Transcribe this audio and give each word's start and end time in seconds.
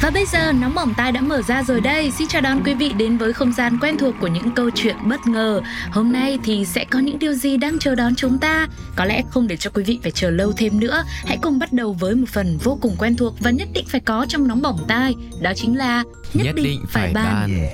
Và 0.00 0.10
bây 0.10 0.26
giờ 0.26 0.52
nóng 0.52 0.74
bỏng 0.74 0.94
tai 0.96 1.12
đã 1.12 1.20
mở 1.20 1.42
ra 1.42 1.62
rồi 1.62 1.80
đây. 1.80 2.10
Xin 2.10 2.28
chào 2.28 2.42
đón 2.42 2.62
quý 2.64 2.74
vị 2.74 2.92
đến 2.96 3.16
với 3.16 3.32
không 3.32 3.52
gian 3.52 3.78
quen 3.80 3.98
thuộc 3.98 4.14
của 4.20 4.26
những 4.26 4.50
câu 4.50 4.70
chuyện 4.74 4.96
bất 5.04 5.26
ngờ. 5.26 5.60
Hôm 5.90 6.12
nay 6.12 6.38
thì 6.44 6.64
sẽ 6.64 6.84
có 6.84 6.98
những 6.98 7.18
điều 7.18 7.32
gì 7.32 7.56
đang 7.56 7.78
chờ 7.78 7.94
đón 7.94 8.14
chúng 8.14 8.38
ta? 8.38 8.68
Có 8.96 9.04
lẽ 9.04 9.22
không 9.30 9.48
để 9.48 9.56
cho 9.56 9.70
quý 9.74 9.82
vị 9.82 9.98
phải 10.02 10.10
chờ 10.10 10.30
lâu 10.30 10.52
thêm 10.52 10.80
nữa. 10.80 11.04
Hãy 11.26 11.38
cùng 11.42 11.58
bắt 11.58 11.72
đầu 11.72 11.92
với 11.92 12.14
một 12.14 12.28
phần 12.28 12.58
vô 12.62 12.78
cùng 12.80 12.96
quen 12.98 13.16
thuộc 13.16 13.34
Và 13.40 13.50
nhất 13.50 13.68
định 13.74 13.84
phải 13.88 14.00
có 14.00 14.26
trong 14.28 14.48
nóng 14.48 14.62
bỏng 14.62 14.84
tai. 14.88 15.14
Đó 15.40 15.52
chính 15.56 15.76
là 15.76 16.04
Nhất, 16.34 16.54
định, 16.54 16.84
phải 16.88 17.12
bàn 17.12 17.66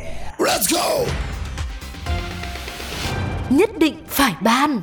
Nhất 3.51 3.71
định 3.79 3.95
phải 4.09 4.35
ban 4.41 4.83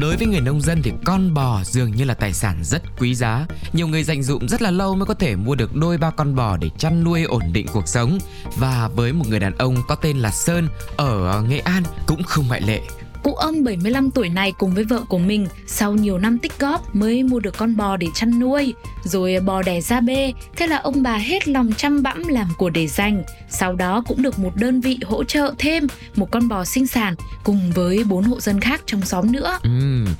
Đối 0.00 0.16
với 0.16 0.26
người 0.26 0.40
nông 0.40 0.60
dân 0.60 0.82
thì 0.82 0.92
con 1.04 1.34
bò 1.34 1.60
dường 1.64 1.90
như 1.90 2.04
là 2.04 2.14
tài 2.14 2.32
sản 2.32 2.64
rất 2.64 2.82
quý 2.98 3.14
giá. 3.14 3.46
Nhiều 3.72 3.88
người 3.88 4.04
dành 4.04 4.22
dụm 4.22 4.46
rất 4.46 4.62
là 4.62 4.70
lâu 4.70 4.94
mới 4.94 5.06
có 5.06 5.14
thể 5.14 5.36
mua 5.36 5.54
được 5.54 5.76
đôi 5.76 5.98
ba 5.98 6.10
con 6.10 6.34
bò 6.34 6.56
để 6.56 6.70
chăn 6.78 7.04
nuôi 7.04 7.22
ổn 7.22 7.42
định 7.52 7.66
cuộc 7.72 7.88
sống. 7.88 8.18
Và 8.56 8.88
với 8.94 9.12
một 9.12 9.24
người 9.28 9.40
đàn 9.40 9.58
ông 9.58 9.76
có 9.88 9.94
tên 9.94 10.18
là 10.18 10.30
Sơn 10.30 10.68
ở 10.96 11.42
Nghệ 11.48 11.58
An 11.58 11.82
cũng 12.06 12.22
không 12.22 12.48
ngoại 12.48 12.60
lệ. 12.60 12.80
Cụ 13.22 13.34
ông 13.34 13.64
75 13.64 14.10
tuổi 14.10 14.28
này 14.28 14.52
cùng 14.58 14.74
với 14.74 14.84
vợ 14.84 15.00
của 15.08 15.18
mình 15.18 15.46
sau 15.66 15.92
nhiều 15.92 16.18
năm 16.18 16.38
tích 16.38 16.58
góp 16.58 16.94
mới 16.96 17.22
mua 17.22 17.40
được 17.40 17.58
con 17.58 17.76
bò 17.76 17.96
để 17.96 18.06
chăn 18.14 18.38
nuôi. 18.38 18.74
Rồi 19.04 19.40
bò 19.40 19.62
đẻ 19.62 19.80
ra 19.80 20.00
bê, 20.00 20.32
thế 20.56 20.66
là 20.66 20.76
ông 20.76 21.02
bà 21.02 21.16
hết 21.16 21.48
lòng 21.48 21.72
chăm 21.76 22.02
bẵm 22.02 22.28
làm 22.28 22.48
của 22.58 22.70
để 22.70 22.86
dành. 22.86 23.22
Sau 23.50 23.74
đó 23.74 24.02
cũng 24.08 24.22
được 24.22 24.38
một 24.38 24.56
đơn 24.56 24.80
vị 24.80 24.98
hỗ 25.06 25.24
trợ 25.24 25.54
thêm 25.58 25.86
một 26.16 26.30
con 26.30 26.48
bò 26.48 26.64
sinh 26.64 26.86
sản 26.86 27.14
cùng 27.44 27.72
với 27.74 28.04
bốn 28.04 28.24
hộ 28.24 28.40
dân 28.40 28.60
khác 28.60 28.82
trong 28.86 29.02
xóm 29.02 29.32
nữa. 29.32 29.58
Ừ, 29.62 29.70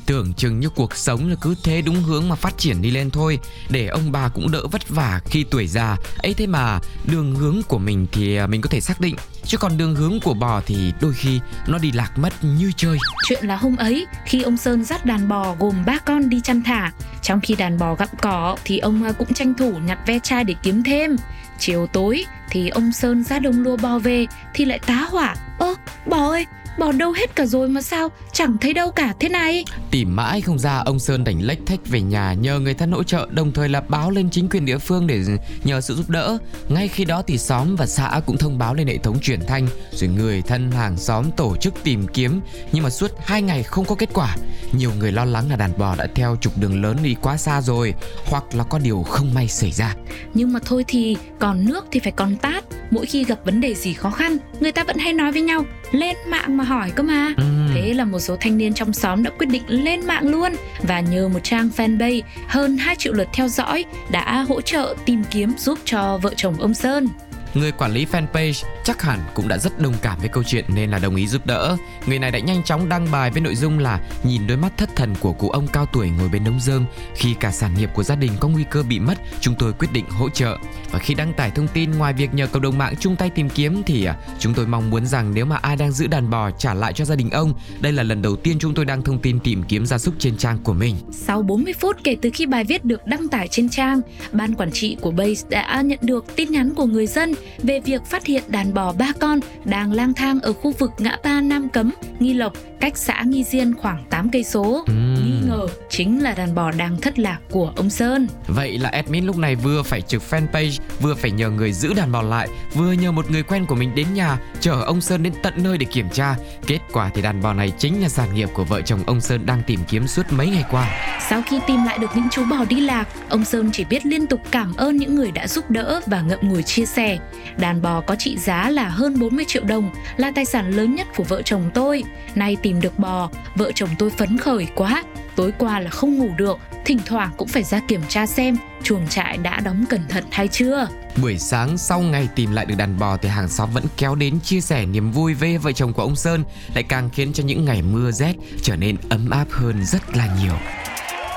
tưởng 0.07 0.33
chừng 0.35 0.61
như 0.61 0.69
cuộc 0.69 0.97
sống 0.97 1.29
là 1.29 1.37
cứ 1.41 1.55
thế 1.65 1.83
đúng 1.83 2.03
hướng 2.03 2.29
mà 2.29 2.35
phát 2.35 2.59
triển 2.59 2.83
đi 2.83 2.91
lên 2.91 3.11
thôi 3.11 3.39
Để 3.71 3.87
ông 3.87 4.13
bà 4.13 4.29
cũng 4.29 4.51
đỡ 4.51 4.67
vất 4.67 4.89
vả 4.89 5.21
khi 5.25 5.45
tuổi 5.45 5.67
già 5.67 5.97
ấy 6.19 6.35
thế 6.35 6.47
mà 6.47 6.79
đường 7.05 7.35
hướng 7.35 7.63
của 7.69 7.79
mình 7.79 8.07
thì 8.13 8.37
à, 8.37 8.47
mình 8.47 8.61
có 8.61 8.69
thể 8.69 8.81
xác 8.81 9.01
định 9.01 9.17
Chứ 9.45 9.59
còn 9.59 9.77
đường 9.77 9.95
hướng 9.95 10.21
của 10.21 10.35
bò 10.35 10.61
thì 10.67 10.93
đôi 11.01 11.15
khi 11.15 11.41
nó 11.67 11.79
đi 11.79 11.93
lạc 11.93 12.19
mất 12.19 12.33
như 12.43 12.73
chơi 12.77 12.99
Chuyện 13.29 13.47
là 13.47 13.57
hôm 13.57 13.77
ấy, 13.77 14.07
khi 14.25 14.43
ông 14.43 14.57
Sơn 14.57 14.85
dắt 14.85 15.07
đàn 15.07 15.29
bò 15.29 15.55
gồm 15.59 15.85
ba 15.87 15.99
con 15.99 16.29
đi 16.29 16.41
chăn 16.41 16.63
thả, 16.63 16.93
trong 17.23 17.41
khi 17.41 17.55
đàn 17.55 17.79
bò 17.79 17.95
gặm 17.95 18.09
cỏ 18.21 18.57
thì 18.65 18.79
ông 18.79 19.03
à, 19.03 19.13
cũng 19.13 19.35
tranh 19.35 19.55
thủ 19.55 19.73
nhặt 19.87 19.99
ve 20.07 20.19
chai 20.19 20.45
để 20.45 20.55
kiếm 20.63 20.83
thêm. 20.83 21.17
Chiều 21.59 21.87
tối 21.87 22.25
thì 22.51 22.69
ông 22.69 22.93
Sơn 22.93 23.25
ra 23.25 23.39
đồng 23.39 23.63
lúa 23.63 23.77
bò 23.77 23.99
về 23.99 24.27
thì 24.55 24.65
lại 24.65 24.79
tá 24.79 25.07
hỏa. 25.11 25.35
Ơ, 25.59 25.75
bò 26.07 26.31
ơi, 26.31 26.47
bò 26.79 26.93
đâu 26.93 27.13
hết 27.13 27.37
cả 27.37 27.47
rồi 27.47 27.69
mà 27.69 27.83
sao 27.83 28.09
chẳng 28.33 28.57
thấy 28.61 28.75
đâu 28.75 28.91
cả 28.91 29.15
thế 29.21 29.29
này 29.29 29.65
Tìm 29.91 30.17
mãi 30.17 30.41
không 30.41 30.59
ra 30.59 30.79
ông 30.79 30.99
Sơn 30.99 31.25
đành 31.25 31.41
lách 31.41 31.59
thách 31.67 31.87
về 31.87 32.01
nhà 32.01 32.33
nhờ 32.33 32.59
người 32.59 32.75
thân 32.75 32.93
hỗ 32.93 33.03
trợ 33.03 33.29
đồng 33.31 33.53
thời 33.53 33.69
là 33.69 33.81
báo 33.81 34.11
lên 34.11 34.31
chính 34.31 34.49
quyền 34.49 34.65
địa 34.65 34.79
phương 34.79 35.07
để 35.07 35.23
nhờ 35.65 35.81
sự 35.81 35.95
giúp 35.95 36.11
đỡ. 36.11 36.39
Ngay 36.69 36.89
khi 36.89 37.05
đó 37.05 37.23
thì 37.27 37.39
xóm 37.39 37.77
và 37.77 37.87
xã 37.87 38.21
cũng 38.27 38.37
thông 38.37 38.59
báo 38.59 38.75
lên 38.75 38.87
hệ 38.87 38.99
thống 38.99 39.21
truyền 39.21 39.41
thanh 39.47 39.69
rồi 39.93 40.11
người 40.11 40.43
thân 40.43 40.71
hàng 40.71 40.97
xóm 40.97 41.31
tổ 41.37 41.57
chức 41.57 41.75
tìm 41.85 42.07
kiếm 42.09 42.41
nhưng 42.73 42.85
mà 42.85 42.91
suốt 42.91 43.11
hai 43.25 43.43
ngày 43.43 43.63
không 43.63 43.85
có 43.85 43.95
kết 43.95 44.09
quả. 44.13 44.37
Nhiều 44.73 44.91
người 44.99 45.13
lo 45.13 45.25
lắng 45.25 45.51
là 45.51 45.57
đàn 45.57 45.79
bò 45.79 45.95
đã 45.97 46.07
theo 46.15 46.37
trục 46.41 46.59
đường 46.59 46.83
lớn 46.83 46.97
đi 47.03 47.17
quá 47.23 47.37
xa 47.37 47.61
rồi 47.61 47.95
hoặc 48.25 48.45
là 48.55 48.65
có 48.65 48.79
điều 48.79 49.03
không 49.03 49.35
may 49.35 49.49
xảy 49.49 49.71
ra. 49.73 49.95
nhưng 50.35 50.53
mà 50.53 50.61
thôi 50.65 50.85
thì 50.89 51.17
còn 51.39 51.65
nước 51.65 51.87
thì 51.91 52.01
phải 52.01 52.13
còn 52.13 52.37
tát 52.37 52.65
mỗi 52.91 53.07
khi 53.07 53.25
gặp 53.25 53.45
vấn 53.45 53.61
đề 53.61 53.75
gì 53.75 53.93
khó 53.93 54.11
khăn 54.11 54.37
người 54.61 54.73
ta 54.73 54.85
vẫn 54.85 54.99
hay 54.99 55.13
nói 55.13 55.33
với 55.33 55.43
nhau 55.43 55.65
lên 55.93 56.17
mạng 56.27 56.57
mà 56.57 56.65
hỏi 56.65 56.91
cơ 56.91 57.03
mà 57.03 57.35
Ừm. 57.37 57.69
Thế 57.75 57.95
là 57.95 58.05
một 58.05 58.19
số 58.19 58.37
thanh 58.41 58.57
niên 58.59 58.75
trong 58.75 58.93
xóm 58.93 59.23
đã 59.23 59.31
quyết 59.39 59.47
định 59.47 59.63
lên 59.69 60.07
mạng 60.07 60.29
luôn 60.29 60.53
và 60.83 61.01
nhờ 61.01 61.29
một 61.29 61.41
trang 61.43 61.71
fanpage 61.77 62.23
hơn 62.47 62.77
2 62.77 62.97
triệu 62.97 63.13
lượt 63.13 63.29
theo 63.33 63.49
dõi 63.49 63.85
đã 64.11 64.43
hỗ 64.49 64.61
trợ 64.61 64.95
tìm 65.05 65.23
kiếm 65.31 65.53
giúp 65.59 65.79
cho 65.85 66.19
vợ 66.23 66.33
chồng 66.37 66.55
ông 66.61 66.75
Sơn. 66.75 67.09
Người 67.55 67.73
quản 67.73 67.93
lý 67.93 68.07
fanpage 68.07 68.65
chắc 68.85 69.03
hẳn 69.03 69.21
cũng 69.35 69.49
đã 69.49 69.59
rất 69.59 69.81
đồng 69.81 69.95
cảm 70.03 70.19
với 70.19 70.29
câu 70.29 70.43
chuyện 70.43 70.65
nên 70.69 70.91
là 70.91 70.99
đồng 70.99 71.17
ý 71.17 71.27
giúp 71.27 71.47
đỡ. 71.47 71.77
Người 72.07 72.19
này 72.19 72.31
đã 72.31 72.39
nhanh 72.39 72.63
chóng 72.63 72.89
đăng 72.89 73.11
bài 73.11 73.31
với 73.31 73.41
nội 73.41 73.55
dung 73.55 73.79
là 73.79 74.01
nhìn 74.25 74.47
đôi 74.47 74.57
mắt 74.57 74.73
thất 74.77 74.97
thần 74.97 75.15
của 75.21 75.33
cụ 75.33 75.51
ông 75.51 75.67
cao 75.67 75.87
tuổi 75.93 76.11
ngồi 76.11 76.29
bên 76.29 76.45
đống 76.45 76.61
rơm 76.61 76.85
khi 77.15 77.35
cả 77.41 77.51
sản 77.51 77.75
nghiệp 77.79 77.91
của 77.95 78.03
gia 78.03 78.15
đình 78.15 78.33
có 78.41 78.49
nguy 78.49 78.65
cơ 78.71 78.83
bị 78.83 78.99
mất, 78.99 79.19
chúng 79.41 79.55
tôi 79.59 79.73
quyết 79.73 79.89
định 79.93 80.05
hỗ 80.11 80.29
trợ. 80.29 80.59
Và 80.91 80.99
khi 80.99 81.15
đăng 81.15 81.33
tải 81.33 81.51
thông 81.51 81.69
tin 81.69 81.91
ngoài 81.91 82.13
việc 82.13 82.35
nhờ 82.35 82.47
cộng 82.47 82.63
đồng 82.63 82.79
mạng 82.79 82.95
chung 83.01 83.17
tay 83.17 83.31
tìm 83.31 83.49
kiếm 83.49 83.83
thì 83.87 84.05
à, 84.05 84.17
chúng 84.39 84.55
tôi 84.55 84.67
mong 84.67 84.91
muốn 84.91 85.07
rằng 85.07 85.35
nếu 85.35 85.45
mà 85.45 85.57
ai 85.57 85.77
đang 85.77 85.93
giữ 85.93 86.07
đàn 86.07 86.31
bò 86.31 86.51
trả 86.51 86.75
lại 86.75 86.93
cho 86.93 87.05
gia 87.05 87.15
đình 87.15 87.31
ông, 87.31 87.55
đây 87.81 87.93
là 87.93 88.03
lần 88.03 88.23
đầu 88.23 88.37
tiên 88.37 88.57
chúng 88.59 88.75
tôi 88.75 88.85
đăng 88.85 89.03
thông 89.03 89.19
tin 89.19 89.41
tìm 89.41 89.63
kiếm 89.63 89.87
gia 89.87 89.99
súc 89.99 90.15
trên 90.19 90.37
trang 90.37 90.59
của 90.59 90.73
mình. 90.73 90.97
Sau 91.11 91.43
40 91.43 91.73
phút 91.73 91.97
kể 92.05 92.17
từ 92.23 92.31
khi 92.35 92.47
bài 92.47 92.65
viết 92.65 92.85
được 92.85 93.07
đăng 93.07 93.29
tải 93.29 93.49
trên 93.49 93.69
trang, 93.69 94.01
ban 94.33 94.55
quản 94.55 94.73
trị 94.73 94.97
của 95.01 95.11
Base 95.11 95.49
đã 95.49 95.83
nhận 95.83 95.99
được 96.03 96.37
tin 96.37 96.53
nhắn 96.53 96.75
của 96.75 96.87
người 96.87 97.07
dân 97.07 97.35
về 97.63 97.81
việc 97.81 98.05
phát 98.05 98.27
hiện 98.27 98.43
đàn 98.49 98.75
bò 98.75 98.93
ba 98.93 99.13
con 99.21 99.41
đang 99.65 99.93
lang 99.93 100.15
thang 100.15 100.41
ở 100.41 100.53
khu 100.53 100.73
vực 100.79 100.91
ngã 100.99 101.17
ba 101.25 101.41
Nam 101.41 101.69
Cấm, 101.69 101.93
Nghi 102.19 102.35
Lộc, 102.35 102.53
cách 102.81 102.97
xã 102.97 103.23
Nghi 103.27 103.45
Diên 103.45 103.75
khoảng 103.75 104.05
8 104.11 104.31
cây 104.31 104.45
số. 104.45 104.85
Nghi 104.89 105.41
ngờ 105.49 105.67
chính 105.91 106.23
là 106.23 106.35
đàn 106.35 106.55
bò 106.55 106.71
đang 106.71 107.01
thất 107.01 107.19
lạc 107.19 107.39
của 107.51 107.73
ông 107.77 107.91
Sơn. 107.91 108.29
Vậy 108.47 108.79
là 108.79 108.89
admin 108.89 109.25
lúc 109.25 109.37
này 109.37 109.57
vừa 109.57 109.83
phải 109.83 110.01
trực 110.01 110.23
fanpage, 110.31 110.79
vừa 111.01 111.15
phải 111.15 111.31
nhờ 111.31 111.51
người 111.51 111.73
giữ 111.73 111.95
đàn 111.95 112.13
bò 112.13 112.23
lại, 112.23 112.49
vừa 112.75 112.93
nhờ 112.93 113.13
một 113.13 113.31
người 113.31 113.43
quen 113.43 113.67
của 113.67 113.75
mình 113.75 113.95
đến 113.95 114.07
nhà 114.15 114.39
chở 114.61 114.83
ông 114.83 115.01
Sơn 115.01 115.23
đến 115.23 115.33
tận 115.43 115.55
nơi 115.57 115.79
để 115.79 115.87
kiểm 115.91 116.09
tra. 116.11 116.35
Kết 116.67 116.79
quả 116.93 117.11
thì 117.15 117.23
đàn 117.23 117.43
bò 117.43 117.53
này 117.55 117.73
chính 117.79 118.03
là 118.03 118.09
sản 118.09 118.35
nghiệp 118.35 118.49
của 118.55 118.65
vợ 118.65 118.81
chồng 118.81 119.01
ông 119.07 119.21
Sơn 119.21 119.47
đang 119.47 119.63
tìm 119.67 119.81
kiếm 119.89 120.07
suốt 120.07 120.23
mấy 120.31 120.51
ngày 120.51 120.65
qua. 120.71 121.19
Sau 121.31 121.43
khi 121.47 121.61
tìm 121.67 121.85
lại 121.85 121.99
được 121.99 122.11
những 122.15 122.29
chú 122.31 122.45
bò 122.51 122.65
đi 122.69 122.81
lạc, 122.81 123.09
ông 123.29 123.45
Sơn 123.45 123.71
chỉ 123.73 123.85
biết 123.85 124.07
liên 124.07 124.27
tục 124.27 124.41
cảm 124.51 124.75
ơn 124.75 124.97
những 124.97 125.15
người 125.15 125.31
đã 125.31 125.49
giúp 125.49 125.71
đỡ 125.71 126.01
và 126.07 126.21
ngậm 126.21 126.39
ngùi 126.43 126.63
chia 126.63 126.87
sẻ. 126.87 127.19
Đàn 127.57 127.83
bò 127.83 128.01
có 128.01 128.15
trị 128.15 128.39
giá 128.39 128.71
là 128.71 128.89
hơn 128.89 129.19
40 129.19 129.45
triệu 129.49 129.65
đồng, 129.65 129.91
là 130.17 130.33
tài 130.35 130.45
sản 130.45 130.71
lớn 130.71 130.95
nhất 130.95 131.07
của 131.17 131.25
vợ 131.25 131.43
chồng 131.43 131.71
tôi. 131.75 132.05
Nay 132.35 132.57
tìm 132.63 132.81
được 132.81 132.99
bò, 132.99 133.31
vợ 133.55 133.73
chồng 133.75 133.91
tôi 133.99 134.11
phấn 134.11 134.39
khởi 134.39 134.67
quá. 134.75 135.03
Tối 135.37 135.53
qua 135.59 135.81
là 135.81 135.91
không 135.91 136.19
ngủ 136.19 136.29
được, 136.37 136.59
thỉnh 136.85 136.99
thoảng 137.07 137.31
cũng 137.37 137.49
phải 137.49 137.63
ra 137.63 137.81
kiểm 137.89 138.01
tra 138.09 138.27
xem 138.27 138.57
chuồng 138.83 139.09
trại 139.09 139.37
đã 139.37 139.61
đóng 139.61 139.85
cẩn 139.89 140.09
thận 140.09 140.25
hay 140.31 140.49
chưa. 140.49 140.89
Buổi 141.23 141.39
sáng 141.39 141.79
sau 141.79 142.01
ngày 142.01 142.29
tìm 142.37 142.53
lại 142.53 142.67
được 142.67 142.75
đàn 142.79 142.99
bò 142.99 143.17
thì 143.17 143.29
hàng 143.29 143.49
xóm 143.49 143.71
vẫn 143.73 143.85
kéo 143.97 144.15
đến 144.15 144.41
chia 144.41 144.61
sẻ 144.61 144.87
niềm 144.87 145.11
vui 145.11 145.35
với 145.35 145.59
vợ 145.59 145.73
chồng 145.73 145.93
của 145.93 146.03
ông 146.03 146.17
Sơn 146.17 146.45
lại 146.75 146.85
càng 146.85 147.11
khiến 147.11 147.33
cho 147.33 147.45
những 147.45 147.65
ngày 147.65 147.83
mưa 147.83 148.11
rét 148.11 148.35
trở 148.63 148.77
nên 148.77 148.97
ấm 149.09 149.31
áp 149.31 149.47
hơn 149.51 149.85
rất 149.85 150.17
là 150.17 150.29
nhiều. 150.43 150.55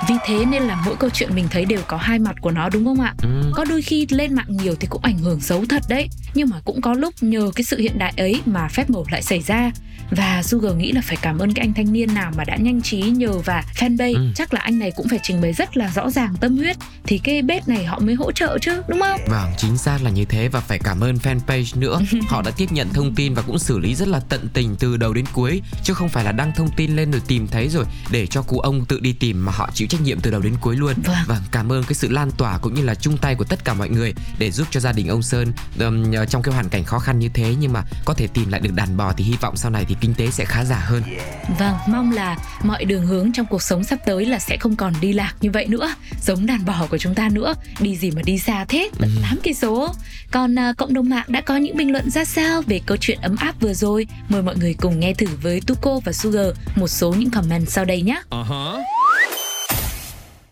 Vì 0.07 0.16
thế 0.25 0.45
nên 0.45 0.63
là 0.63 0.81
mỗi 0.85 0.95
câu 0.95 1.09
chuyện 1.09 1.35
mình 1.35 1.47
thấy 1.51 1.66
đều 1.66 1.81
có 1.88 1.97
hai 1.97 2.19
mặt 2.19 2.35
của 2.41 2.51
nó 2.51 2.69
đúng 2.69 2.85
không 2.85 3.01
ạ? 3.01 3.13
Ừ. 3.22 3.51
Có 3.56 3.66
đôi 3.66 3.81
khi 3.81 4.07
lên 4.09 4.33
mạng 4.33 4.57
nhiều 4.57 4.75
thì 4.79 4.88
cũng 4.88 5.01
ảnh 5.03 5.17
hưởng 5.17 5.39
xấu 5.41 5.66
thật 5.69 5.83
đấy 5.89 6.09
Nhưng 6.33 6.50
mà 6.50 6.59
cũng 6.66 6.81
có 6.81 6.94
lúc 6.94 7.13
nhờ 7.22 7.51
cái 7.56 7.63
sự 7.63 7.78
hiện 7.79 7.97
đại 7.97 8.13
ấy 8.17 8.41
mà 8.45 8.67
phép 8.67 8.89
màu 8.89 9.06
lại 9.11 9.22
xảy 9.22 9.41
ra 9.41 9.72
Và 10.11 10.44
Sugar 10.44 10.75
nghĩ 10.75 10.91
là 10.91 11.01
phải 11.01 11.17
cảm 11.22 11.39
ơn 11.39 11.53
cái 11.53 11.66
anh 11.66 11.73
thanh 11.73 11.94
niên 11.94 12.13
nào 12.13 12.31
mà 12.38 12.44
đã 12.44 12.56
nhanh 12.56 12.81
trí 12.81 13.01
nhờ 13.01 13.31
và 13.45 13.63
fanpage 13.75 14.16
Ừ. 14.16 14.31
Chắc 14.35 14.53
là 14.53 14.59
anh 14.61 14.79
này 14.79 14.91
cũng 14.95 15.07
phải 15.09 15.19
trình 15.23 15.41
bày 15.41 15.53
rất 15.53 15.78
là 15.78 15.91
rõ 15.95 16.09
ràng 16.09 16.35
tâm 16.39 16.57
huyết 16.57 16.75
Thì 17.03 17.17
cái 17.17 17.41
bếp 17.41 17.67
này 17.67 17.85
họ 17.85 18.00
mới 18.00 18.16
hỗ 18.16 18.31
trợ 18.31 18.57
chứ 18.62 18.81
đúng 18.88 19.00
không? 19.01 19.19
Vâng, 19.27 19.51
chính 19.57 19.77
xác 19.77 19.97
là 20.03 20.09
như 20.09 20.25
thế 20.25 20.47
và 20.47 20.59
phải 20.59 20.79
cảm 20.79 21.00
ơn 21.03 21.16
fanpage 21.16 21.79
nữa. 21.79 22.00
Họ 22.27 22.41
đã 22.41 22.51
tiếp 22.57 22.72
nhận 22.72 22.89
thông 22.94 23.16
tin 23.16 23.33
và 23.33 23.41
cũng 23.41 23.59
xử 23.59 23.79
lý 23.79 23.95
rất 23.95 24.07
là 24.07 24.19
tận 24.19 24.47
tình 24.53 24.75
từ 24.79 24.97
đầu 24.97 25.13
đến 25.13 25.25
cuối 25.33 25.62
chứ 25.83 25.94
không 25.94 26.09
phải 26.09 26.24
là 26.24 26.31
đăng 26.31 26.51
thông 26.56 26.69
tin 26.77 26.95
lên 26.95 27.12
rồi 27.12 27.21
tìm 27.27 27.47
thấy 27.47 27.69
rồi 27.69 27.86
để 28.12 28.27
cho 28.27 28.42
cụ 28.42 28.59
ông 28.59 28.86
tự 28.86 29.00
đi 29.00 29.13
tìm 29.13 29.45
mà 29.45 29.51
họ 29.56 29.69
chịu 29.87 29.99
trách 29.99 30.05
nhiệm 30.05 30.19
từ 30.19 30.31
đầu 30.31 30.41
đến 30.41 30.53
cuối 30.61 30.75
luôn. 30.75 30.93
Vâng. 31.27 31.37
cảm 31.51 31.71
ơn 31.71 31.83
cái 31.83 31.93
sự 31.93 32.09
lan 32.09 32.31
tỏa 32.37 32.57
cũng 32.57 32.73
như 32.73 32.81
là 32.81 32.95
chung 32.95 33.17
tay 33.17 33.35
của 33.35 33.43
tất 33.43 33.65
cả 33.65 33.73
mọi 33.73 33.89
người 33.89 34.13
để 34.39 34.51
giúp 34.51 34.67
cho 34.71 34.79
gia 34.79 34.91
đình 34.91 35.07
ông 35.07 35.21
Sơn 35.21 35.53
nhờ 36.11 36.25
trong 36.25 36.41
cái 36.41 36.53
hoàn 36.53 36.69
cảnh 36.69 36.83
khó 36.83 36.99
khăn 36.99 37.19
như 37.19 37.29
thế. 37.33 37.55
Nhưng 37.59 37.73
mà 37.73 37.83
có 38.05 38.13
thể 38.13 38.27
tìm 38.27 38.51
lại 38.51 38.61
được 38.61 38.73
đàn 38.73 38.97
bò 38.97 39.13
thì 39.17 39.23
hy 39.23 39.35
vọng 39.41 39.57
sau 39.57 39.71
này 39.71 39.85
thì 39.87 39.95
kinh 40.01 40.13
tế 40.13 40.31
sẽ 40.31 40.45
khá 40.45 40.65
giả 40.65 40.75
hơn. 40.75 41.03
Vâng, 41.59 41.75
mong 41.87 42.11
là 42.11 42.37
mọi 42.63 42.85
đường 42.85 43.05
hướng 43.05 43.31
trong 43.33 43.45
cuộc 43.45 43.61
sống 43.61 43.83
sắp 43.83 43.99
tới 44.05 44.25
là 44.25 44.39
sẽ 44.39 44.57
không 44.57 44.75
còn 44.75 44.93
đi 45.01 45.13
lạc 45.13 45.33
như 45.41 45.51
vậy 45.51 45.65
nữa. 45.67 45.95
Giống 46.25 46.45
đàn 46.45 46.65
bò 46.65 46.87
của 46.89 46.97
chúng 46.97 47.15
ta 47.15 47.29
nữa. 47.29 47.53
Đi 47.79 47.95
gì 47.95 48.11
mà 48.11 48.21
đi 48.25 48.39
xa 48.39 48.65
thế, 48.65 48.89
tận 48.99 49.09
8 49.21 49.39
cây 49.43 49.53
số. 49.53 49.95
Còn 50.31 50.59
à, 50.59 50.73
cộng 50.77 50.93
đồng 50.93 51.09
mạng 51.09 51.25
đã 51.27 51.41
có 51.41 51.57
những 51.57 51.77
bình 51.77 51.91
luận 51.91 52.09
ra 52.09 52.25
sao 52.25 52.61
về 52.61 52.81
câu 52.85 52.97
chuyện 52.97 53.19
ấm 53.21 53.35
áp 53.35 53.55
vừa 53.59 53.73
rồi? 53.73 54.07
Mời 54.29 54.41
mọi 54.41 54.57
người 54.57 54.73
cùng 54.73 54.99
nghe 54.99 55.13
thử 55.13 55.27
với 55.41 55.61
Tuko 55.67 55.99
và 56.05 56.11
Sugar 56.13 56.47
một 56.75 56.87
số 56.87 57.13
những 57.13 57.29
comment 57.29 57.69
sau 57.69 57.85
đây 57.85 58.01
nhé 58.01 58.21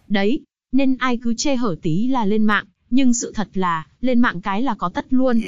Đấy, 0.08 0.40
nên 0.72 0.98
ai 1.00 1.18
cứ 1.24 1.34
chê 1.38 1.56
hở 1.56 1.76
tí 1.82 2.08
là 2.08 2.26
lên 2.26 2.44
mạng, 2.44 2.66
nhưng 2.90 3.14
sự 3.14 3.32
thật 3.36 3.48
là, 3.54 3.84
lên 4.02 4.20
mạng 4.20 4.42
cái 4.42 4.62
là 4.62 4.76
có 4.76 4.90
tất 4.90 5.06
luôn. 5.10 5.42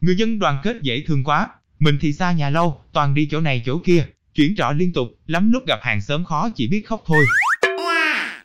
Người 0.00 0.16
dân 0.16 0.38
đoàn 0.38 0.60
kết 0.62 0.76
dễ 0.82 1.02
thương 1.06 1.24
quá. 1.24 1.48
Mình 1.78 1.98
thì 2.00 2.12
xa 2.12 2.32
nhà 2.32 2.50
lâu, 2.50 2.80
toàn 2.92 3.14
đi 3.14 3.28
chỗ 3.30 3.40
này 3.40 3.62
chỗ 3.66 3.78
kia. 3.84 4.06
chuyển 4.34 4.54
trọ 4.56 4.72
liên 4.72 4.92
tục, 4.92 5.08
lắm 5.26 5.52
lúc 5.52 5.62
gặp 5.66 5.78
hàng 5.82 6.00
xóm 6.00 6.24
khó 6.24 6.50
chỉ 6.54 6.68
biết 6.68 6.86
khóc 6.86 7.02
thôi. 7.06 7.24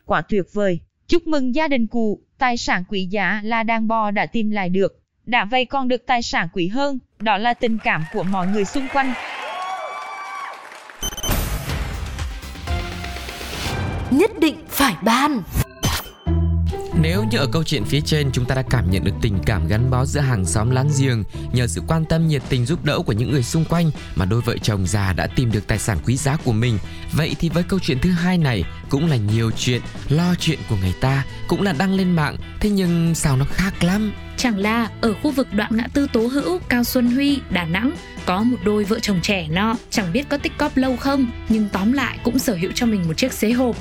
Quả 0.06 0.22
tuyệt 0.22 0.46
vời. 0.54 0.80
Chúc 1.08 1.28
mừng 1.28 1.56
gia 1.56 1.68
đình 1.68 1.88
cụ, 1.88 2.22
tài 2.38 2.58
sản 2.58 2.84
quý 2.90 3.06
giá 3.06 3.42
là 3.44 3.64
đàn 3.64 3.88
bò 3.88 4.12
đã 4.12 4.26
tìm 4.26 4.52
lại 4.52 4.70
được. 4.70 5.00
Đã 5.26 5.46
vậy 5.46 5.66
còn 5.66 5.88
được 5.88 6.06
tài 6.08 6.22
sản 6.22 6.48
quý 6.54 6.68
hơn, 6.68 7.00
đó 7.20 7.38
là 7.38 7.54
tình 7.54 7.78
cảm 7.84 8.04
của 8.14 8.24
mọi 8.24 8.48
người 8.48 8.66
xung 8.66 8.88
quanh. 8.94 9.14
Phải 14.74 14.96
ban 15.02 15.42
Nếu 17.02 17.24
như 17.32 17.38
ở 17.38 17.48
câu 17.52 17.64
chuyện 17.64 17.86
phía 17.86 18.02
trên 18.02 18.32
chúng 18.32 18.46
ta 18.46 18.56
đã 18.56 18.64
cảm 18.70 18.92
nhận 18.92 19.04
được 19.04 19.12
tình 19.22 19.40
cảm 19.46 19.68
gắn 19.68 19.90
bó 19.90 20.06
giữa 20.06 20.20
hàng 20.20 20.46
xóm 20.46 20.70
láng 20.70 20.90
giềng 21.00 21.24
nhờ 21.54 21.68
sự 21.68 21.82
quan 21.88 22.06
tâm 22.06 22.28
nhiệt 22.28 22.42
tình 22.50 22.66
giúp 22.66 22.86
đỡ 22.86 23.00
của 23.06 23.14
những 23.14 23.32
người 23.32 23.44
xung 23.44 23.66
quanh 23.66 23.92
mà 24.16 24.26
đôi 24.26 24.42
vợ 24.42 24.58
chồng 24.58 24.88
già 24.88 25.14
đã 25.14 25.28
tìm 25.28 25.52
được 25.52 25.68
tài 25.68 25.80
sản 25.80 25.98
quý 26.06 26.18
giá 26.18 26.38
của 26.44 26.52
mình. 26.52 26.78
Vậy 27.12 27.36
thì 27.40 27.50
với 27.50 27.64
câu 27.64 27.80
chuyện 27.80 28.00
thứ 28.00 28.12
hai 28.12 28.38
này 28.38 28.64
cũng 28.90 29.10
là 29.10 29.16
nhiều 29.16 29.52
chuyện, 29.52 29.82
lo 30.10 30.36
chuyện 30.40 30.60
của 30.70 30.76
người 30.82 30.94
ta, 31.02 31.26
cũng 31.48 31.62
là 31.62 31.74
đăng 31.74 31.94
lên 31.94 32.12
mạng, 32.12 32.36
thế 32.60 32.70
nhưng 32.70 33.16
sao 33.16 33.38
nó 33.38 33.46
khác 33.50 33.84
lắm. 33.84 34.12
Chẳng 34.38 34.58
là 34.58 34.90
ở 35.02 35.14
khu 35.14 35.32
vực 35.32 35.48
đoạn 35.54 35.72
ngã 35.78 35.88
tư 35.94 36.08
Tố 36.14 36.22
Hữu, 36.28 36.60
Cao 36.70 36.84
Xuân 36.84 37.12
Huy, 37.12 37.40
Đà 37.50 37.66
Nẵng 37.66 37.92
có 38.26 38.44
một 38.44 38.58
đôi 38.64 38.84
vợ 38.84 39.00
chồng 39.00 39.20
trẻ 39.22 39.48
nọ, 39.52 39.76
chẳng 39.90 40.14
biết 40.14 40.30
có 40.30 40.38
tích 40.38 40.58
cóp 40.58 40.78
lâu 40.78 40.98
không, 40.98 41.28
nhưng 41.50 41.70
tóm 41.72 41.94
lại 41.94 42.18
cũng 42.24 42.40
sở 42.40 42.56
hữu 42.56 42.72
cho 42.76 42.86
mình 42.86 43.04
một 43.08 43.18
chiếc 43.18 43.34
xế 43.34 43.52
hộp. 43.52 43.76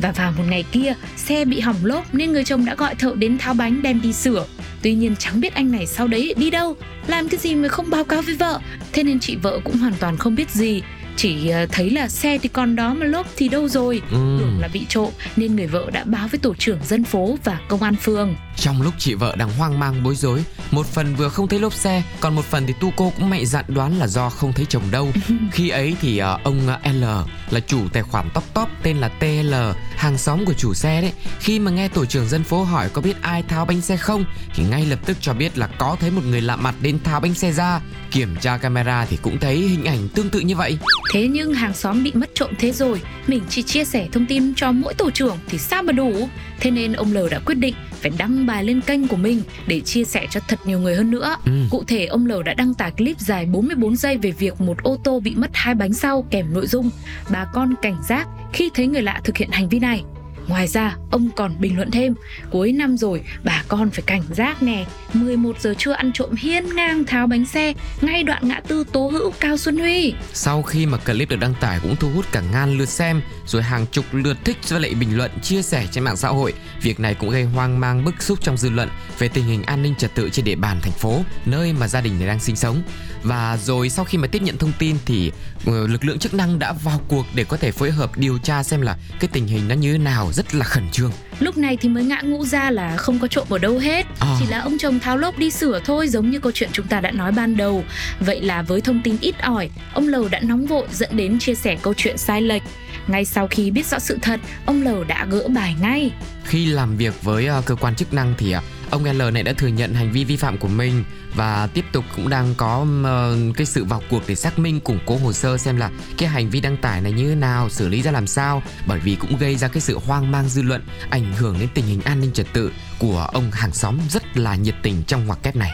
Và 0.00 0.12
vào 0.12 0.32
một 0.38 0.44
ngày 0.48 0.64
kia, 0.72 0.94
xe 1.16 1.44
bị 1.44 1.60
hỏng 1.60 1.76
lốp 1.84 2.14
nên 2.14 2.32
người 2.32 2.44
chồng 2.44 2.64
đã 2.64 2.74
gọi 2.74 2.94
thợ 2.94 3.14
đến 3.18 3.38
tháo 3.38 3.54
bánh 3.54 3.82
đem 3.82 4.00
đi 4.00 4.12
sửa. 4.12 4.46
Tuy 4.82 4.94
nhiên 4.94 5.14
chẳng 5.18 5.40
biết 5.40 5.54
anh 5.54 5.72
này 5.72 5.86
sau 5.86 6.08
đấy 6.08 6.34
đi 6.36 6.50
đâu, 6.50 6.76
làm 7.06 7.28
cái 7.28 7.40
gì 7.40 7.54
mà 7.54 7.68
không 7.68 7.90
báo 7.90 8.04
cáo 8.04 8.22
với 8.22 8.34
vợ. 8.34 8.60
Thế 8.92 9.02
nên 9.02 9.20
chị 9.20 9.36
vợ 9.36 9.60
cũng 9.64 9.76
hoàn 9.78 9.94
toàn 10.00 10.16
không 10.16 10.34
biết 10.34 10.50
gì, 10.50 10.82
chỉ 11.16 11.48
ờ, 11.48 11.66
thấy 11.72 11.90
là 11.90 12.08
xe 12.08 12.38
thì 12.38 12.48
còn 12.48 12.76
đó 12.76 12.94
mà 12.94 13.06
lốp 13.06 13.26
thì 13.36 13.48
đâu 13.48 13.68
rồi 13.68 14.02
Ừ. 14.10 14.36
tưởng 14.40 14.58
là 14.60 14.68
bị 14.72 14.80
trộm 14.88 15.10
nên 15.36 15.56
người 15.56 15.66
vợ 15.66 15.90
đã 15.92 16.04
báo 16.04 16.28
với 16.28 16.38
tổ 16.38 16.54
trưởng 16.54 16.78
dân 16.84 17.04
phố 17.04 17.38
và 17.44 17.60
công 17.68 17.82
an 17.82 17.96
phường 17.96 18.34
Trong 18.60 18.82
lúc 18.82 18.94
chị 18.98 19.14
vợ 19.14 19.34
đang 19.38 19.50
hoang 19.50 19.78
mang 19.80 20.02
bối 20.02 20.14
rối, 20.14 20.44
một 20.70 20.86
phần 20.86 21.14
vừa 21.16 21.28
không 21.28 21.48
thấy 21.48 21.58
lốp 21.58 21.74
xe, 21.74 22.02
còn 22.20 22.34
một 22.34 22.44
phần 22.44 22.66
thì 22.66 22.74
tu 22.80 22.92
cô 22.96 23.12
cũng 23.16 23.30
mẹ 23.30 23.44
dặn 23.44 23.64
đoán 23.68 23.98
là 23.98 24.06
do 24.06 24.30
không 24.30 24.52
thấy 24.52 24.66
chồng 24.68 24.82
đâu. 24.90 25.08
Khi 25.52 25.68
ấy 25.68 25.96
thì 26.00 26.18
ờ, 26.18 26.38
ông 26.44 26.60
ờ, 26.66 26.90
L 26.92 27.04
là 27.50 27.60
chủ 27.66 27.88
tài 27.92 28.02
khoản 28.02 28.28
top 28.34 28.44
top 28.54 28.68
tên 28.82 28.96
là 28.96 29.08
TL, 29.08 29.54
hàng 29.96 30.18
xóm 30.18 30.44
của 30.44 30.52
chủ 30.52 30.74
xe 30.74 31.00
đấy. 31.00 31.12
Khi 31.40 31.58
mà 31.58 31.70
nghe 31.70 31.88
tổ 31.88 32.04
trưởng 32.04 32.28
dân 32.28 32.44
phố 32.44 32.62
hỏi 32.62 32.88
có 32.92 33.02
biết 33.02 33.22
ai 33.22 33.42
tháo 33.42 33.64
bánh 33.64 33.80
xe 33.80 33.96
không, 33.96 34.24
thì 34.54 34.64
ngay 34.70 34.86
lập 34.86 34.98
tức 35.06 35.16
cho 35.20 35.34
biết 35.34 35.58
là 35.58 35.66
có 35.66 35.96
thấy 36.00 36.10
một 36.10 36.22
người 36.24 36.40
lạ 36.40 36.56
mặt 36.56 36.74
đến 36.82 36.98
tháo 37.04 37.20
bánh 37.20 37.34
xe 37.34 37.52
ra. 37.52 37.80
Kiểm 38.10 38.36
tra 38.40 38.58
camera 38.58 39.06
thì 39.10 39.18
cũng 39.22 39.38
thấy 39.38 39.56
hình 39.56 39.84
ảnh 39.84 40.08
tương 40.08 40.30
tự 40.30 40.40
như 40.40 40.56
vậy. 40.56 40.78
thế 41.12 41.28
nhưng 41.30 41.54
hàng 41.54 41.74
xóm 41.74 42.04
bị 42.04 42.12
mất 42.14 42.30
trộm 42.34 42.50
thế 42.58 42.72
rồi 42.72 43.02
mình 43.26 43.42
chỉ 43.48 43.62
chia 43.62 43.84
sẻ 43.84 44.08
thông 44.12 44.26
tin 44.26 44.54
cho 44.54 44.72
mỗi 44.72 44.94
tổ 44.94 45.10
trưởng 45.10 45.36
thì 45.48 45.58
sao 45.58 45.82
mà 45.82 45.92
đủ 45.92 46.28
thế 46.60 46.70
nên 46.70 46.92
ông 46.92 47.12
L 47.12 47.18
đã 47.30 47.38
quyết 47.38 47.54
định 47.54 47.74
phải 48.00 48.10
đăng 48.18 48.46
bài 48.48 48.64
lên 48.64 48.80
kênh 48.80 49.08
của 49.08 49.16
mình 49.16 49.42
để 49.66 49.80
chia 49.80 50.04
sẻ 50.04 50.26
cho 50.30 50.40
thật 50.48 50.58
nhiều 50.64 50.80
người 50.80 50.94
hơn 50.96 51.10
nữa 51.10 51.36
Ừ. 51.44 51.52
Cụ 51.70 51.84
thể 51.84 52.06
ông 52.06 52.26
L 52.26 52.32
đã 52.44 52.54
đăng 52.54 52.74
tải 52.74 52.90
clip 52.90 53.20
dài 53.20 53.46
44 53.46 53.96
giây 53.96 54.16
về 54.18 54.30
việc 54.30 54.60
một 54.60 54.82
ô 54.82 54.96
tô 55.04 55.20
bị 55.20 55.34
mất 55.36 55.50
hai 55.54 55.74
bánh 55.74 55.92
sau 55.92 56.24
kèm 56.30 56.46
nội 56.54 56.66
dung 56.66 56.90
bà 57.30 57.44
con 57.54 57.74
cảnh 57.82 57.96
giác 58.08 58.28
khi 58.52 58.70
thấy 58.74 58.86
người 58.86 59.02
lạ 59.02 59.20
thực 59.24 59.36
hiện 59.36 59.48
hành 59.52 59.68
vi 59.68 59.78
này. 59.78 60.02
Ngoài 60.48 60.66
ra, 60.68 60.96
ông 61.10 61.30
còn 61.36 61.54
bình 61.60 61.76
luận 61.76 61.90
thêm, 61.90 62.14
cuối 62.50 62.72
năm 62.72 62.96
rồi, 62.96 63.22
bà 63.44 63.62
con 63.68 63.90
phải 63.90 64.02
cảnh 64.06 64.22
giác 64.30 64.62
nè, 64.62 64.86
11 65.12 65.60
giờ 65.60 65.74
trưa 65.78 65.92
ăn 65.92 66.12
trộm 66.14 66.30
hiên 66.38 66.76
ngang 66.76 67.04
tháo 67.04 67.26
bánh 67.26 67.46
xe, 67.46 67.72
ngay 68.00 68.22
đoạn 68.22 68.48
ngã 68.48 68.60
tư 68.68 68.84
Tố 68.92 69.08
Hữu 69.08 69.30
Cao 69.40 69.56
Xuân 69.56 69.78
Huy. 69.78 70.14
Sau 70.32 70.62
khi 70.62 70.86
mà 70.86 70.98
clip 70.98 71.28
được 71.28 71.40
đăng 71.40 71.54
tải 71.60 71.80
cũng 71.82 71.96
thu 71.96 72.10
hút 72.14 72.24
cả 72.32 72.42
ngàn 72.52 72.78
lượt 72.78 72.88
xem, 72.88 73.22
rồi 73.46 73.62
hàng 73.62 73.86
chục 73.92 74.04
lượt 74.12 74.36
thích 74.44 74.56
và 74.68 74.78
lại 74.78 74.94
bình 74.94 75.16
luận 75.16 75.30
chia 75.42 75.62
sẻ 75.62 75.86
trên 75.92 76.04
mạng 76.04 76.16
xã 76.16 76.28
hội. 76.28 76.54
Việc 76.82 77.00
này 77.00 77.14
cũng 77.14 77.30
gây 77.30 77.44
hoang 77.44 77.80
mang 77.80 78.04
bức 78.04 78.22
xúc 78.22 78.38
trong 78.42 78.56
dư 78.56 78.70
luận 78.70 78.88
về 79.18 79.28
tình 79.28 79.44
hình 79.44 79.62
an 79.62 79.82
ninh 79.82 79.94
trật 79.94 80.14
tự 80.14 80.28
trên 80.30 80.44
địa 80.44 80.56
bàn 80.56 80.78
thành 80.82 80.92
phố, 80.92 81.22
nơi 81.46 81.72
mà 81.72 81.88
gia 81.88 82.00
đình 82.00 82.18
này 82.18 82.28
đang 82.28 82.40
sinh 82.40 82.56
sống. 82.56 82.82
Và 83.22 83.56
rồi 83.56 83.90
sau 83.90 84.04
khi 84.04 84.18
mà 84.18 84.28
tiếp 84.28 84.42
nhận 84.42 84.58
thông 84.58 84.72
tin 84.78 84.96
thì 85.06 85.32
ờ, 85.66 85.86
lực 85.86 86.04
lượng 86.04 86.18
chức 86.18 86.34
năng 86.34 86.58
đã 86.58 86.72
vào 86.72 87.00
cuộc 87.08 87.26
để 87.34 87.44
có 87.44 87.56
thể 87.56 87.72
phối 87.72 87.90
hợp 87.90 88.18
điều 88.18 88.38
tra 88.38 88.62
xem 88.62 88.80
là 88.80 88.96
cái 89.20 89.28
tình 89.32 89.46
hình 89.46 89.68
nó 89.68 89.74
như 89.74 89.92
thế 89.92 89.98
nào, 89.98 90.32
rất 90.32 90.54
là 90.54 90.64
khẩn 90.64 90.90
trương. 90.92 90.97
Lúc 91.40 91.58
này 91.58 91.76
thì 91.76 91.88
mới 91.88 92.04
ngã 92.04 92.20
ngũ 92.24 92.44
ra 92.44 92.70
là 92.70 92.96
không 92.96 93.18
có 93.18 93.26
trộm 93.26 93.46
ở 93.50 93.58
đâu 93.58 93.78
hết. 93.78 94.06
À. 94.20 94.36
Chỉ 94.38 94.46
là 94.46 94.58
ông 94.58 94.78
chồng 94.78 95.00
tháo 95.00 95.16
lốp 95.16 95.38
đi 95.38 95.50
sửa 95.50 95.80
thôi 95.84 96.08
giống 96.08 96.30
như 96.30 96.40
câu 96.40 96.52
chuyện 96.52 96.70
chúng 96.72 96.86
ta 96.86 97.00
đã 97.00 97.10
nói 97.10 97.32
ban 97.32 97.56
đầu. 97.56 97.84
Vậy 98.20 98.40
là 98.40 98.62
với 98.62 98.80
thông 98.80 99.00
tin 99.04 99.16
ít 99.20 99.34
ỏi, 99.42 99.70
ông 99.94 100.08
Lầu 100.08 100.28
đã 100.28 100.40
nóng 100.40 100.66
vội 100.66 100.86
dẫn 100.92 101.16
đến 101.16 101.38
chia 101.38 101.54
sẻ 101.54 101.76
câu 101.82 101.94
chuyện 101.96 102.18
sai 102.18 102.42
lệch. 102.42 102.62
Ngay 103.06 103.24
sau 103.24 103.46
khi 103.46 103.70
biết 103.70 103.86
rõ 103.86 103.98
sự 103.98 104.18
thật, 104.22 104.40
ông 104.66 104.82
Lầu 104.82 105.04
đã 105.04 105.26
gỡ 105.30 105.48
bài 105.48 105.74
ngay. 105.80 106.10
Khi 106.44 106.66
làm 106.66 106.96
việc 106.96 107.22
với 107.22 107.46
ờ, 107.46 107.62
cơ 107.66 107.74
quan 107.74 107.94
chức 107.94 108.14
năng 108.14 108.34
thì 108.38 108.52
ờ, 108.52 108.60
ông 108.90 109.04
L 109.04 109.22
này 109.32 109.42
đã 109.42 109.52
thừa 109.52 109.66
nhận 109.66 109.94
hành 109.94 110.12
vi 110.12 110.24
vi 110.24 110.36
phạm 110.36 110.58
của 110.58 110.68
mình 110.68 111.04
và 111.34 111.66
tiếp 111.66 111.84
tục 111.92 112.04
cũng 112.16 112.28
đang 112.28 112.54
có 112.54 112.86
uh, 113.02 113.56
cái 113.56 113.66
sự 113.66 113.84
vào 113.84 114.02
cuộc 114.10 114.22
để 114.26 114.34
xác 114.34 114.58
minh 114.58 114.80
củng 114.80 114.98
cố 115.06 115.16
hồ 115.16 115.32
sơ 115.32 115.58
xem 115.58 115.76
là 115.76 115.90
cái 116.18 116.28
hành 116.28 116.50
vi 116.50 116.60
đăng 116.60 116.76
tải 116.76 117.00
này 117.00 117.12
như 117.12 117.28
thế 117.28 117.34
nào, 117.34 117.68
xử 117.68 117.88
lý 117.88 118.02
ra 118.02 118.10
làm 118.10 118.26
sao 118.26 118.62
bởi 118.86 119.00
vì 119.00 119.14
cũng 119.14 119.36
gây 119.38 119.56
ra 119.56 119.68
cái 119.68 119.80
sự 119.80 119.98
hoang 120.06 120.32
mang 120.32 120.48
dư 120.48 120.62
luận, 120.62 120.82
ảnh 121.10 121.32
hưởng 121.32 121.58
đến 121.60 121.68
tình 121.74 121.86
hình 121.86 122.00
an 122.02 122.20
ninh 122.20 122.32
trật 122.32 122.46
tự 122.52 122.72
của 122.98 123.28
ông 123.32 123.50
hàng 123.50 123.72
xóm 123.72 123.98
rất 124.10 124.36
là 124.36 124.54
nhiệt 124.54 124.74
tình 124.82 125.02
trong 125.06 125.26
ngoặc 125.26 125.42
kép 125.42 125.56
này. 125.56 125.70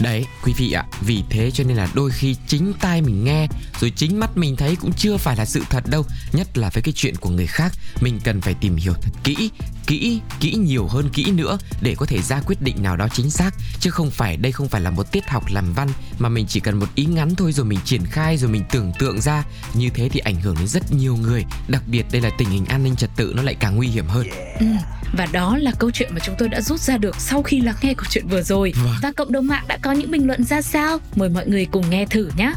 Đấy, 0.00 0.24
quý 0.44 0.52
vị 0.56 0.72
ạ, 0.72 0.84
vì 1.00 1.22
thế 1.30 1.50
cho 1.50 1.64
nên 1.64 1.76
là 1.76 1.88
đôi 1.94 2.10
khi 2.10 2.36
chính 2.46 2.72
tai 2.80 3.02
mình 3.02 3.24
nghe 3.24 3.46
rồi 3.80 3.92
chính 3.96 4.20
mắt 4.20 4.36
mình 4.36 4.56
thấy 4.56 4.76
cũng 4.76 4.92
chưa 4.92 5.16
phải 5.16 5.36
là 5.36 5.44
sự 5.44 5.62
thật 5.70 5.84
đâu, 5.86 6.04
nhất 6.32 6.58
là 6.58 6.70
với 6.70 6.82
cái 6.82 6.92
chuyện 6.96 7.16
của 7.16 7.30
người 7.30 7.46
khác, 7.46 7.72
mình 8.00 8.20
cần 8.24 8.40
phải 8.40 8.54
tìm 8.54 8.76
hiểu 8.76 8.92
thật 9.02 9.10
kỹ, 9.24 9.50
kỹ, 9.86 10.20
kỹ 10.40 10.54
nhiều 10.54 10.86
hơn 10.86 11.10
kỹ 11.12 11.30
nữa 11.30 11.58
để 11.82 11.94
có 11.94 12.06
thể 12.06 12.22
ra 12.22 12.40
quyết 12.46 12.62
định 12.62 12.82
nào 12.82 12.96
đó 12.96 13.08
chính 13.12 13.30
xác, 13.30 13.54
chứ 13.80 13.90
không 13.90 14.10
phải 14.10 14.36
đây 14.36 14.52
không 14.52 14.68
phải 14.68 14.80
là 14.80 14.90
một 14.90 15.12
tiết 15.12 15.28
học 15.28 15.44
làm 15.50 15.72
văn 15.72 15.88
mà 16.18 16.28
mình 16.28 16.46
chỉ 16.48 16.60
cần 16.60 16.78
một 16.78 16.88
ý 16.94 17.04
ngắn 17.04 17.34
thôi 17.34 17.52
rồi 17.52 17.66
mình 17.66 17.78
triển 17.84 18.06
khai 18.06 18.36
rồi 18.36 18.50
mình 18.50 18.64
tưởng 18.70 18.92
tượng 18.98 19.20
ra, 19.20 19.44
như 19.74 19.90
thế 19.94 20.08
thì 20.08 20.20
ảnh 20.20 20.40
hưởng 20.40 20.56
đến 20.58 20.68
rất 20.68 20.92
nhiều 20.92 21.16
người, 21.16 21.44
đặc 21.68 21.82
biệt 21.86 22.06
đây 22.12 22.22
là 22.22 22.30
tình 22.38 22.50
hình 22.50 22.64
an 22.64 22.82
ninh 22.82 22.96
trật 22.96 23.10
tự 23.16 23.32
nó 23.36 23.42
lại 23.42 23.54
càng 23.54 23.76
nguy 23.76 23.88
hiểm 23.88 24.06
hơn. 24.06 24.26
Yeah. 24.60 24.97
Và 25.12 25.26
đó 25.32 25.56
là 25.58 25.72
câu 25.78 25.90
chuyện 25.90 26.10
mà 26.12 26.20
chúng 26.24 26.34
tôi 26.38 26.48
đã 26.48 26.60
rút 26.60 26.80
ra 26.80 26.98
được 26.98 27.20
sau 27.20 27.42
khi 27.42 27.60
lắng 27.60 27.76
nghe 27.82 27.94
câu 27.94 28.04
chuyện 28.10 28.28
vừa 28.28 28.42
rồi 28.42 28.72
Vâng. 28.84 28.92
Và 29.02 29.12
cộng 29.12 29.32
đồng 29.32 29.46
mạng 29.46 29.64
đã 29.68 29.78
có 29.82 29.92
những 29.92 30.10
bình 30.10 30.26
luận 30.26 30.44
ra 30.44 30.62
sao? 30.62 30.98
Mời 31.16 31.28
mọi 31.28 31.46
người 31.46 31.66
cùng 31.70 31.90
nghe 31.90 32.06
thử 32.06 32.30
nhé 32.36 32.52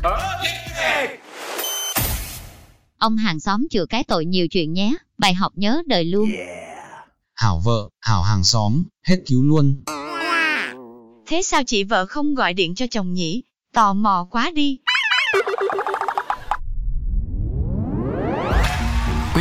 Ông 2.97 3.17
hàng 3.17 3.39
xóm 3.39 3.67
chừa 3.69 3.85
cái 3.85 4.03
tội 4.03 4.25
nhiều 4.25 4.47
chuyện 4.47 4.73
nhé, 4.73 4.93
bài 5.17 5.33
học 5.33 5.51
nhớ 5.55 5.81
đời 5.87 6.05
luôn. 6.05 6.31
Hảo 7.35 7.61
vợ, 7.65 7.89
hảo 8.01 8.21
hàng 8.23 8.43
xóm, 8.43 8.83
hết 9.07 9.17
cứu 9.25 9.43
luôn. 9.43 9.83
Thế 11.27 11.41
sao 11.43 11.61
chị 11.67 11.83
vợ 11.83 12.05
không 12.05 12.35
gọi 12.35 12.53
điện 12.53 12.75
cho 12.75 12.85
chồng 12.91 13.13
nhỉ? 13.13 13.43
Tò 13.73 13.93
mò 13.93 14.27
quá 14.31 14.51
đi. 14.55 14.79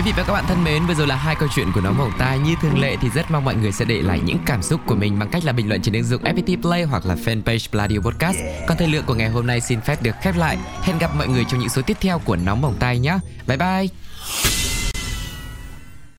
Quý 0.00 0.04
vị 0.04 0.12
và 0.16 0.23
các 0.23 0.33
bạn 0.33 0.45
thân 0.49 0.64
mến, 0.64 0.87
vừa 0.87 0.95
rồi 0.95 1.07
là 1.07 1.16
hai 1.16 1.35
câu 1.35 1.49
chuyện 1.54 1.73
của 1.75 1.80
nó 1.80 1.92
vòng 1.92 2.12
tai. 2.19 2.38
Như 2.38 2.54
thường 2.62 2.80
lệ 2.80 2.97
thì 3.00 3.09
rất 3.14 3.30
mong 3.30 3.45
mọi 3.45 3.54
người 3.54 3.73
sẽ 3.73 3.85
để 3.85 4.02
lại 4.02 4.21
những 4.25 4.38
cảm 4.47 4.62
xúc 4.62 4.80
của 4.87 4.95
mình 4.95 5.19
bằng 5.19 5.28
cách 5.28 5.45
là 5.45 5.52
bình 5.52 5.69
luận 5.69 5.83
trên 5.83 5.95
ứng 5.95 6.04
dụng 6.04 6.23
FPT 6.23 6.62
Play 6.62 6.83
hoặc 6.83 7.07
là 7.07 7.14
fanpage 7.14 7.71
Pladio 7.71 7.99
Podcast. 7.99 8.38
Còn 8.69 8.76
thời 8.76 8.88
lượng 8.88 9.04
của 9.07 9.14
ngày 9.14 9.28
hôm 9.28 9.47
nay 9.47 9.61
xin 9.61 9.80
phép 9.80 10.02
được 10.02 10.14
khép 10.23 10.37
lại. 10.37 10.59
Hẹn 10.83 10.99
gặp 10.99 11.11
mọi 11.16 11.28
người 11.28 11.45
trong 11.45 11.61
những 11.61 11.69
số 11.69 11.83
tiếp 11.83 11.97
theo 12.00 12.19
của 12.19 12.37
Nóng 12.37 12.61
Bỏng 12.61 12.76
Tai 12.80 12.99
nhé. 12.99 13.19
Bye 13.47 13.57
bye! 13.57 14.69